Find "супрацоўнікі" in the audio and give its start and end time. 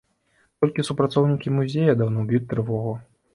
0.87-1.53